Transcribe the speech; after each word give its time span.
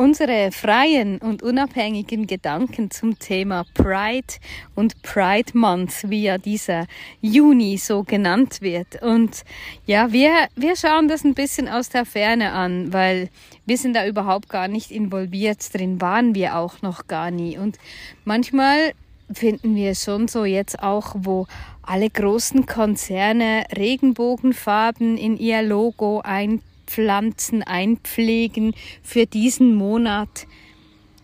Unsere 0.00 0.50
freien 0.50 1.18
und 1.18 1.42
unabhängigen 1.42 2.26
Gedanken 2.26 2.90
zum 2.90 3.18
Thema 3.18 3.66
Pride 3.74 4.32
und 4.74 5.02
Pride 5.02 5.50
Month, 5.52 6.08
wie 6.08 6.22
ja 6.22 6.38
dieser 6.38 6.86
Juni 7.20 7.76
so 7.76 8.02
genannt 8.02 8.62
wird. 8.62 9.02
Und 9.02 9.42
ja, 9.84 10.10
wir, 10.10 10.48
wir 10.56 10.74
schauen 10.76 11.06
das 11.06 11.22
ein 11.22 11.34
bisschen 11.34 11.68
aus 11.68 11.90
der 11.90 12.06
Ferne 12.06 12.52
an, 12.52 12.94
weil 12.94 13.28
wir 13.66 13.76
sind 13.76 13.94
da 13.94 14.06
überhaupt 14.06 14.48
gar 14.48 14.68
nicht 14.68 14.90
involviert 14.90 15.74
drin, 15.74 16.00
waren 16.00 16.34
wir 16.34 16.56
auch 16.56 16.80
noch 16.80 17.06
gar 17.06 17.30
nie. 17.30 17.58
Und 17.58 17.76
manchmal 18.24 18.92
finden 19.30 19.76
wir 19.76 19.94
schon 19.94 20.28
so 20.28 20.46
jetzt 20.46 20.82
auch, 20.82 21.14
wo 21.18 21.46
alle 21.82 22.08
großen 22.08 22.64
Konzerne 22.64 23.64
Regenbogenfarben 23.76 25.18
in 25.18 25.36
ihr 25.36 25.60
Logo 25.60 26.22
ein 26.24 26.62
einpflanzen, 26.90 27.62
einpflegen 27.62 28.74
für 29.02 29.26
diesen 29.26 29.74
Monat. 29.74 30.46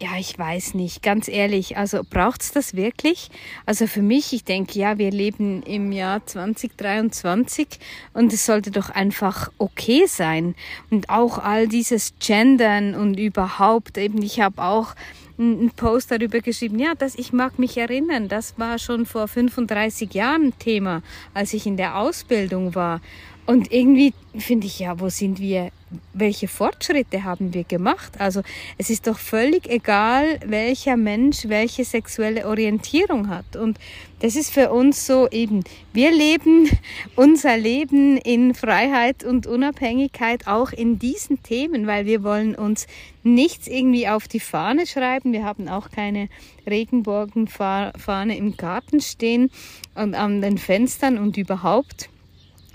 Ja, 0.00 0.10
ich 0.18 0.38
weiß 0.38 0.74
nicht, 0.74 1.02
ganz 1.02 1.26
ehrlich. 1.26 1.78
Also 1.78 2.02
braucht's 2.08 2.52
das 2.52 2.76
wirklich? 2.76 3.30
Also 3.64 3.86
für 3.86 4.02
mich, 4.02 4.34
ich 4.34 4.44
denke, 4.44 4.78
ja, 4.78 4.98
wir 4.98 5.10
leben 5.10 5.62
im 5.62 5.90
Jahr 5.90 6.24
2023 6.24 7.66
und 8.12 8.32
es 8.32 8.44
sollte 8.44 8.70
doch 8.70 8.90
einfach 8.90 9.50
okay 9.56 10.04
sein. 10.06 10.54
Und 10.90 11.08
auch 11.08 11.38
all 11.38 11.66
dieses 11.66 12.12
Gendern 12.20 12.94
und 12.94 13.18
überhaupt 13.18 13.96
eben, 13.96 14.20
ich 14.20 14.40
habe 14.40 14.62
auch 14.62 14.94
einen 15.38 15.70
Post 15.70 16.10
darüber 16.10 16.40
geschrieben, 16.40 16.78
ja, 16.78 16.94
dass 16.94 17.14
ich 17.14 17.32
mag 17.32 17.58
mich 17.58 17.76
erinnern, 17.76 18.28
das 18.28 18.58
war 18.58 18.78
schon 18.78 19.06
vor 19.06 19.28
35 19.28 20.12
Jahren 20.14 20.58
Thema, 20.58 21.02
als 21.34 21.54
ich 21.54 21.66
in 21.66 21.76
der 21.76 21.98
Ausbildung 21.98 22.74
war. 22.74 23.00
Und 23.46 23.72
irgendwie 23.72 24.12
finde 24.36 24.66
ich, 24.66 24.80
ja, 24.80 24.98
wo 24.98 25.08
sind 25.08 25.38
wir, 25.38 25.70
welche 26.12 26.48
Fortschritte 26.48 27.22
haben 27.22 27.54
wir 27.54 27.62
gemacht? 27.62 28.14
Also 28.18 28.42
es 28.76 28.90
ist 28.90 29.06
doch 29.06 29.18
völlig 29.18 29.70
egal, 29.70 30.40
welcher 30.44 30.96
Mensch 30.96 31.48
welche 31.48 31.84
sexuelle 31.84 32.48
Orientierung 32.48 33.28
hat. 33.28 33.54
Und 33.54 33.78
das 34.18 34.34
ist 34.34 34.52
für 34.52 34.72
uns 34.72 35.06
so 35.06 35.28
eben, 35.30 35.62
wir 35.92 36.10
leben 36.10 36.68
unser 37.16 37.56
Leben 37.56 38.16
in 38.16 38.52
Freiheit 38.52 39.22
und 39.22 39.46
Unabhängigkeit 39.46 40.48
auch 40.48 40.72
in 40.72 40.98
diesen 40.98 41.40
Themen, 41.44 41.86
weil 41.86 42.04
wir 42.04 42.24
wollen 42.24 42.56
uns 42.56 42.88
nichts 43.22 43.68
irgendwie 43.68 44.08
auf 44.08 44.26
die 44.26 44.40
Fahne 44.40 44.88
schreiben. 44.88 45.32
Wir 45.32 45.44
haben 45.44 45.68
auch 45.68 45.92
keine 45.92 46.28
Regenbogenfahne 46.68 48.36
im 48.36 48.56
Garten 48.56 49.00
stehen 49.00 49.52
und 49.94 50.16
an 50.16 50.42
den 50.42 50.58
Fenstern 50.58 51.16
und 51.16 51.36
überhaupt. 51.36 52.08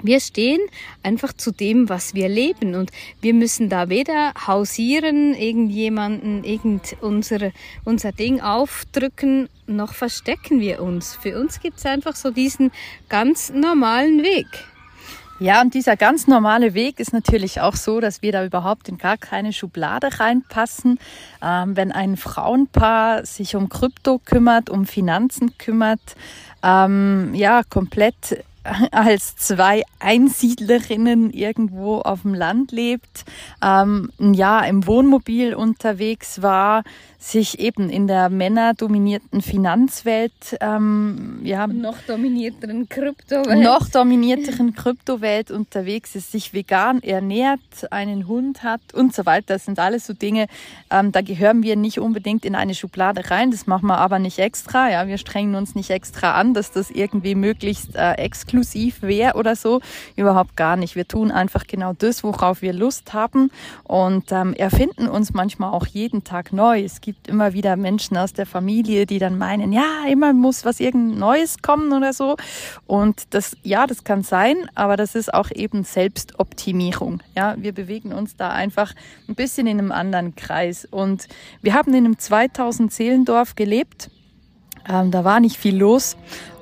Wir 0.04 0.20
stehen 0.20 0.60
einfach 1.04 1.34
zu 1.34 1.52
dem, 1.52 1.90
was 1.90 2.14
wir 2.14 2.30
leben 2.30 2.76
und 2.76 2.92
wir 3.22 3.34
müssen 3.34 3.70
da 3.70 3.90
weder 3.90 4.34
hausieren, 4.48 5.36
irgendjemanden, 5.36 6.44
irgend 6.44 6.96
unsere, 7.02 7.52
unser 7.84 8.12
Ding 8.12 8.42
aufdrücken, 8.42 9.50
noch 9.68 9.94
verstecken 9.94 10.60
wir 10.60 10.82
uns. 10.82 11.16
Für 11.16 11.40
uns 11.40 11.60
gibt's 11.60 11.86
einfach 11.86 12.16
so 12.16 12.32
diesen 12.32 12.72
ganz 13.10 13.52
normalen 13.52 14.24
Weg. 14.24 14.48
Ja, 15.42 15.60
und 15.62 15.74
dieser 15.74 15.98
ganz 15.98 16.28
normale 16.28 16.76
Weg 16.76 17.00
ist 17.00 17.14
natürlich 17.14 17.62
auch 17.62 17.76
so, 17.76 18.00
dass 18.00 18.22
wir 18.22 18.32
da 18.32 18.46
überhaupt 18.46 18.90
in 18.90 19.00
gar 19.00 19.18
keine 19.18 19.54
Schublade 19.54 20.20
reinpassen. 20.20 21.00
Ähm, 21.42 21.76
wenn 21.76 21.92
ein 21.92 22.16
Frauenpaar 22.16 23.26
sich 23.26 23.56
um 23.56 23.68
Krypto 23.68 24.22
kümmert, 24.24 24.70
um 24.70 24.86
Finanzen 24.86 25.58
kümmert, 25.58 26.00
ähm, 26.62 27.34
ja, 27.34 27.64
komplett 27.68 28.44
als 28.92 29.36
zwei 29.36 29.84
Einsiedlerinnen 30.00 31.32
irgendwo 31.32 31.98
auf 31.98 32.22
dem 32.22 32.34
Land 32.34 32.72
lebt, 32.72 33.26
ähm, 33.64 34.12
ein 34.20 34.34
Jahr 34.34 34.68
im 34.68 34.86
Wohnmobil 34.86 35.56
unterwegs 35.56 36.42
war, 36.42 36.84
sich 37.18 37.60
eben 37.60 37.90
in 37.90 38.08
der 38.08 38.30
männerdominierten 38.30 39.42
Finanzwelt, 39.42 40.58
ähm, 40.60 41.40
ja, 41.44 41.68
noch 41.68 41.98
dominierteren 42.08 42.90
Kryptowelt, 42.90 43.60
noch 43.60 43.90
dominierteren 43.90 44.74
Kryptowelt 44.74 45.52
unterwegs 45.52 46.16
ist, 46.16 46.32
sich 46.32 46.54
vegan 46.54 47.04
ernährt, 47.04 47.60
einen 47.92 48.28
Hund 48.28 48.64
hat 48.64 48.82
und 48.94 49.14
so 49.14 49.26
weiter. 49.26 49.54
Das 49.54 49.66
sind 49.66 49.78
alles 49.78 50.08
so 50.08 50.14
Dinge, 50.14 50.48
ähm, 50.90 51.12
da 51.12 51.22
gehören 51.22 51.62
wir 51.62 51.76
nicht 51.76 52.00
unbedingt 52.00 52.44
in 52.44 52.56
eine 52.56 52.74
Schublade 52.74 53.30
rein. 53.30 53.52
Das 53.52 53.68
machen 53.68 53.88
wir 53.88 54.00
aber 54.00 54.18
nicht 54.18 54.40
extra. 54.40 54.90
Ja, 54.90 55.08
wir 55.08 55.18
strengen 55.20 55.54
uns 55.56 55.76
nicht 55.76 55.92
extra 55.92 56.34
an, 56.34 56.56
dass 56.56 56.72
das 56.72 56.90
irgendwie 56.90 57.36
möglichst 57.36 57.96
äh, 57.96 58.14
exklusiv 58.14 58.51
wäre 58.54 59.36
oder 59.36 59.56
so. 59.56 59.82
Überhaupt 60.16 60.56
gar 60.56 60.76
nicht. 60.76 60.96
Wir 60.96 61.08
tun 61.08 61.32
einfach 61.32 61.68
genau 61.68 61.94
das, 61.94 62.24
worauf 62.24 62.62
wir 62.62 62.74
Lust 62.74 63.14
haben 63.14 63.52
und 63.84 64.32
ähm, 64.32 64.54
erfinden 64.54 65.08
uns 65.08 65.34
manchmal 65.34 65.74
auch 65.74 65.86
jeden 65.86 66.24
Tag 66.24 66.54
neu. 66.54 66.82
Es 66.82 67.02
gibt 67.02 67.28
immer 67.28 67.54
wieder 67.54 67.76
Menschen 67.76 68.18
aus 68.18 68.34
der 68.34 68.46
Familie, 68.46 69.06
die 69.06 69.20
dann 69.20 69.38
meinen, 69.38 69.72
ja, 69.74 70.06
immer 70.10 70.34
muss 70.34 70.66
was 70.66 70.80
irgend 70.80 71.18
Neues 71.18 71.62
kommen 71.62 71.94
oder 71.94 72.14
so. 72.14 72.36
Und 72.88 73.34
das, 73.34 73.56
ja, 73.64 73.88
das 73.88 74.04
kann 74.04 74.24
sein, 74.24 74.58
aber 74.76 74.98
das 74.98 75.16
ist 75.16 75.34
auch 75.34 75.52
eben 75.52 75.84
Selbstoptimierung. 75.84 77.22
Ja, 77.36 77.56
wir 77.58 77.74
bewegen 77.74 78.14
uns 78.14 78.36
da 78.36 78.50
einfach 78.50 78.94
ein 79.28 79.36
bisschen 79.36 79.68
in 79.68 79.80
einem 79.80 79.92
anderen 79.92 80.36
Kreis. 80.36 80.88
Und 80.90 81.28
wir 81.62 81.74
haben 81.74 81.94
in 81.94 82.06
einem 82.06 82.20
2000 82.20 82.92
Seelendorf 82.92 83.56
gelebt. 83.56 84.10
Ähm, 84.88 85.12
da 85.12 85.24
war 85.24 85.40
nicht 85.40 85.58
viel 85.58 85.78
los. 85.78 86.18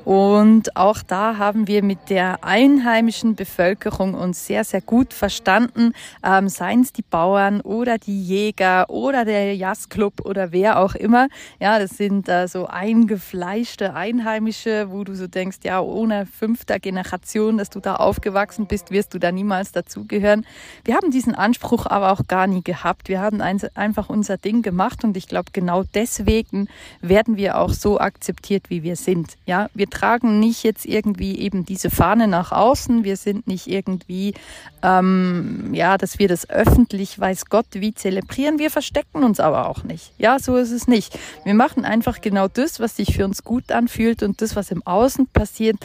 Und 0.10 0.76
auch 0.76 1.04
da 1.04 1.38
haben 1.38 1.68
wir 1.68 1.84
mit 1.84 2.10
der 2.10 2.44
einheimischen 2.44 3.36
Bevölkerung 3.36 4.16
uns 4.16 4.48
sehr, 4.48 4.64
sehr 4.64 4.82
gut 4.82 5.14
verstanden. 5.14 5.94
Ähm, 6.24 6.50
seien 6.50 6.82
es 6.82 6.92
die 6.92 7.04
Bauern 7.04 7.62
oder 7.62 8.00
die 8.00 8.20
Jäger 8.20 8.90
oder 8.90 9.24
der 9.24 9.56
Jazzclub 9.56 10.26
oder 10.26 10.52
wer 10.52 10.80
auch 10.80 10.96
immer. 10.96 11.28
Ja, 11.60 11.78
das 11.78 11.92
sind 11.92 12.28
äh, 12.28 12.48
so 12.48 12.66
eingefleischte 12.66 13.94
Einheimische, 13.94 14.88
wo 14.90 15.04
du 15.04 15.14
so 15.14 15.28
denkst, 15.28 15.58
ja, 15.62 15.80
ohne 15.80 16.26
fünfter 16.26 16.80
Generation, 16.80 17.60
dass 17.60 17.70
du 17.70 17.80
da 17.80 17.98
aufgewachsen 17.98 18.66
bist, 18.66 18.90
wirst 18.90 19.14
du 19.14 19.20
da 19.20 19.32
niemals 19.32 19.74
dazugehören. 19.74 20.44
Wir 20.86 20.96
haben 20.96 21.12
diesen 21.12 21.36
Anspruch 21.36 21.86
aber 21.86 22.12
auch 22.12 22.26
gar 22.28 22.48
nie 22.48 22.64
gehabt. 22.64 23.10
Wir 23.10 23.22
haben 23.22 23.42
ein, 23.42 23.62
einfach 23.76 24.10
unser 24.10 24.38
Ding 24.38 24.64
gemacht 24.64 25.04
und 25.04 25.16
ich 25.16 25.28
glaube, 25.28 25.52
genau 25.54 25.84
deswegen 25.84 26.68
werden 27.00 27.38
wir 27.38 27.60
auch 27.60 27.74
so 27.74 28.00
akzeptiert, 28.00 28.72
wie 28.72 28.82
wir 28.82 28.96
sind. 28.96 29.38
Ja, 29.46 29.70
wir 29.76 29.86
tragen 30.00 30.40
nicht 30.40 30.64
jetzt 30.64 30.86
irgendwie 30.86 31.40
eben 31.40 31.66
diese 31.66 31.90
Fahne 31.90 32.28
nach 32.28 32.52
außen. 32.52 33.04
Wir 33.04 33.18
sind 33.18 33.48
nicht 33.48 33.68
irgendwie, 33.68 34.34
ähm, 34.82 35.72
ja, 35.74 35.98
dass 35.98 36.20
wir 36.20 36.28
das 36.28 36.50
öffentlich, 36.50 37.20
weiß 37.20 37.46
Gott, 37.48 37.66
wie 37.74 37.94
zelebrieren. 37.94 38.60
Wir 38.60 38.72
verstecken 38.72 39.24
uns 39.24 39.40
aber 39.40 39.68
auch 39.68 39.84
nicht. 39.84 40.14
Ja, 40.18 40.40
so 40.40 40.56
ist 40.56 40.72
es 40.72 40.88
nicht. 40.88 41.18
Wir 41.44 41.54
machen 41.54 41.84
einfach 41.84 42.22
genau 42.22 42.48
das, 42.48 42.80
was 42.80 42.96
sich 42.96 43.16
für 43.16 43.26
uns 43.26 43.44
gut 43.44 43.72
anfühlt 43.72 44.24
und 44.24 44.42
das, 44.42 44.56
was 44.56 44.72
im 44.72 44.86
Außen 44.86 45.28
passiert, 45.28 45.78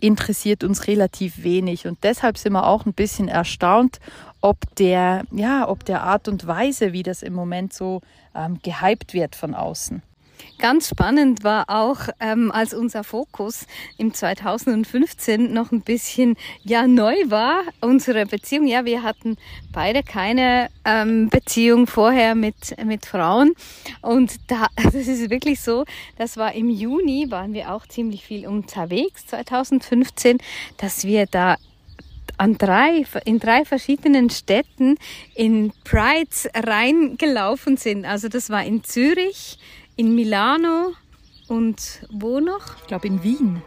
interessiert 0.00 0.62
uns 0.62 0.86
relativ 0.86 1.42
wenig. 1.42 1.86
Und 1.88 1.98
deshalb 2.04 2.38
sind 2.38 2.52
wir 2.52 2.66
auch 2.66 2.86
ein 2.86 2.92
bisschen 2.92 3.26
erstaunt, 3.26 3.98
ob 4.40 4.56
der, 4.76 5.24
ja, 5.32 5.68
ob 5.68 5.84
der 5.84 6.02
Art 6.04 6.28
und 6.28 6.46
Weise, 6.46 6.92
wie 6.92 7.02
das 7.02 7.24
im 7.24 7.32
Moment 7.32 7.72
so 7.72 8.02
ähm, 8.36 8.60
gehypt 8.62 9.14
wird 9.14 9.34
von 9.34 9.54
außen. 9.54 10.02
Ganz 10.58 10.88
spannend 10.88 11.44
war 11.44 11.66
auch, 11.68 12.08
ähm, 12.20 12.50
als 12.50 12.74
unser 12.74 13.04
Fokus 13.04 13.66
im 13.96 14.12
2015 14.12 15.52
noch 15.52 15.70
ein 15.70 15.82
bisschen 15.82 16.36
ja 16.64 16.86
neu 16.86 17.14
war, 17.26 17.62
unsere 17.80 18.26
Beziehung. 18.26 18.66
Ja, 18.66 18.84
wir 18.84 19.02
hatten 19.02 19.36
beide 19.72 20.02
keine 20.02 20.68
ähm, 20.84 21.28
Beziehung 21.28 21.86
vorher 21.86 22.34
mit 22.34 22.76
mit 22.84 23.06
Frauen 23.06 23.54
und 24.02 24.36
da 24.48 24.66
das 24.76 24.94
ist 24.94 25.30
wirklich 25.30 25.60
so. 25.60 25.84
Das 26.16 26.36
war 26.36 26.54
im 26.54 26.70
Juni, 26.70 27.30
waren 27.30 27.52
wir 27.52 27.72
auch 27.72 27.86
ziemlich 27.86 28.24
viel 28.24 28.46
unterwegs 28.46 29.26
2015, 29.26 30.38
dass 30.76 31.04
wir 31.04 31.26
da 31.26 31.56
an 32.36 32.56
drei, 32.56 33.04
in 33.24 33.38
drei 33.38 33.64
verschiedenen 33.64 34.30
Städten 34.30 34.96
in 35.34 35.72
Prides 35.84 36.48
reingelaufen 36.54 37.76
sind. 37.76 38.04
Also 38.04 38.28
das 38.28 38.48
war 38.48 38.64
in 38.64 38.84
Zürich, 38.84 39.58
in 39.98 40.14
Milano 40.14 40.94
und 41.48 42.06
wo 42.08 42.40
noch? 42.40 42.76
Ich 42.80 42.86
glaube 42.86 43.08
in 43.08 43.22
Wien. 43.22 43.62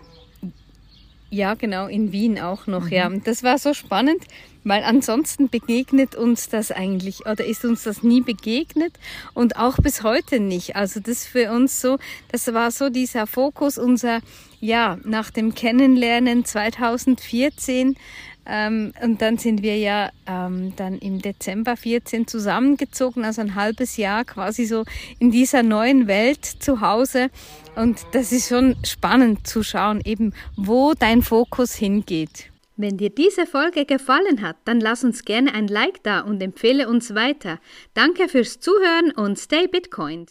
Ja, 1.30 1.54
genau, 1.54 1.88
in 1.88 2.12
Wien 2.12 2.39
auch 2.39 2.68
noch, 2.68 2.86
mhm. 2.86 2.92
ja. 2.92 3.10
Das 3.24 3.44
war 3.44 3.57
so 3.57 3.74
spannend, 3.74 4.24
weil 4.63 4.83
ansonsten 4.83 5.50
begegnet 5.50 6.16
uns 6.16 6.48
das 6.48 6.72
eigentlich 6.72 7.25
oder 7.25 7.45
ist 7.45 7.66
uns 7.66 7.83
das 7.83 8.01
nie 8.01 8.22
begegnet 8.22 8.94
und 9.33 9.57
auch 9.57 9.78
bis 9.78 10.04
heute 10.04 10.39
nicht. 10.39 10.75
Also 10.75 11.01
das 11.01 11.25
für 11.25 11.51
uns 11.51 11.81
so, 11.81 11.98
das 12.31 12.54
war 12.54 12.72
so 12.72 12.89
dieser 12.89 13.27
Fokus 13.27 13.77
unser, 13.77 14.19
ja, 14.62 14.98
nach 15.04 15.31
dem 15.31 15.54
Kennenlernen 15.54 16.45
2014 16.45 17.98
Ähm, 18.45 18.93
und 19.01 19.21
dann 19.21 19.38
sind 19.38 19.61
wir 19.61 19.77
ja 19.77 20.09
ähm, 20.27 20.73
dann 20.75 20.97
im 20.97 21.21
Dezember 21.21 21.77
14 21.77 22.27
zusammengezogen, 22.27 23.23
also 23.23 23.41
ein 23.41 23.55
halbes 23.55 23.97
Jahr 23.97 24.25
quasi 24.25 24.65
so 24.65 24.83
in 25.19 25.31
dieser 25.31 25.63
neuen 25.63 26.07
Welt 26.07 26.45
zu 26.45 26.81
Hause. 26.81 27.29
Und 27.75 27.99
das 28.13 28.31
ist 28.31 28.49
schon 28.49 28.75
spannend 28.83 29.47
zu 29.47 29.63
schauen, 29.63 30.01
eben 30.03 30.33
wo 30.55 30.93
dein 30.93 31.21
Fokus 31.21 31.75
hingeht. 31.75 32.51
Wenn 32.77 32.97
dir 32.97 33.11
diese 33.11 33.45
Folge 33.45 33.85
gefallen 33.85 34.41
hat, 34.41 34.57
dann 34.65 34.79
lass 34.79 35.03
uns 35.03 35.23
gerne 35.23 35.53
ein 35.53 35.67
Like 35.67 36.01
da 36.03 36.21
und 36.21 36.41
empfehle 36.41 36.89
uns 36.89 37.13
weiter. 37.13 37.59
Danke 37.93 38.27
fürs 38.27 38.59
Zuhören 38.59 39.11
und 39.11 39.38
stay 39.38 39.67
Bitcoin. 39.67 40.25